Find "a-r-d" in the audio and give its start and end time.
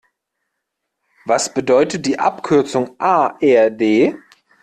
2.99-4.15